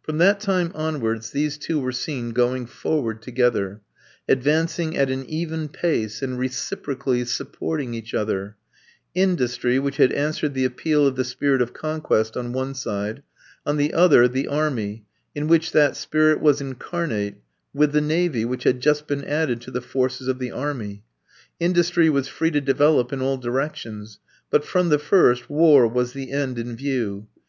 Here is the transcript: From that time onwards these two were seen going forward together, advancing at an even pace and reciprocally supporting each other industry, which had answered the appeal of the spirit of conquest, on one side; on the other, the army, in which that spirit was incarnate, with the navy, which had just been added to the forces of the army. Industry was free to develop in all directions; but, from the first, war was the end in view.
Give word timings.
From 0.00 0.18
that 0.18 0.38
time 0.38 0.70
onwards 0.76 1.32
these 1.32 1.58
two 1.58 1.80
were 1.80 1.90
seen 1.90 2.30
going 2.30 2.66
forward 2.66 3.20
together, 3.20 3.80
advancing 4.28 4.96
at 4.96 5.10
an 5.10 5.26
even 5.28 5.66
pace 5.68 6.22
and 6.22 6.38
reciprocally 6.38 7.24
supporting 7.24 7.92
each 7.92 8.14
other 8.14 8.54
industry, 9.12 9.80
which 9.80 9.96
had 9.96 10.12
answered 10.12 10.54
the 10.54 10.64
appeal 10.64 11.04
of 11.04 11.16
the 11.16 11.24
spirit 11.24 11.60
of 11.60 11.72
conquest, 11.72 12.36
on 12.36 12.52
one 12.52 12.76
side; 12.76 13.24
on 13.66 13.76
the 13.76 13.92
other, 13.92 14.28
the 14.28 14.46
army, 14.46 15.04
in 15.34 15.48
which 15.48 15.72
that 15.72 15.96
spirit 15.96 16.40
was 16.40 16.60
incarnate, 16.60 17.34
with 17.74 17.90
the 17.90 18.00
navy, 18.00 18.44
which 18.44 18.62
had 18.62 18.78
just 18.78 19.08
been 19.08 19.24
added 19.24 19.60
to 19.62 19.72
the 19.72 19.82
forces 19.82 20.28
of 20.28 20.38
the 20.38 20.52
army. 20.52 21.02
Industry 21.58 22.08
was 22.08 22.28
free 22.28 22.52
to 22.52 22.60
develop 22.60 23.12
in 23.12 23.20
all 23.20 23.36
directions; 23.36 24.20
but, 24.48 24.64
from 24.64 24.90
the 24.90 24.98
first, 25.00 25.50
war 25.50 25.88
was 25.88 26.12
the 26.12 26.30
end 26.30 26.56
in 26.56 26.76
view. 26.76 27.26